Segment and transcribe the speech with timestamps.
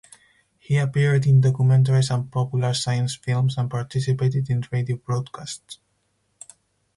[0.57, 5.77] He appeared in documentaries and popular science films and participated in radio broadcasts.